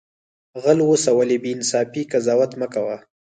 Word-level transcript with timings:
غل 0.63 0.79
اوسه 0.87 1.11
ولی 1.17 1.37
بی 1.43 1.51
انصافی 1.55 2.01
قضاوت 2.11 2.51
مکوه 2.59 2.97